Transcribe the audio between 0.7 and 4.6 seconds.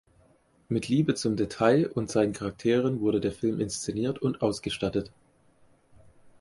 Liebe zum Detail und seinen Charakteren wurde der Film inszeniert und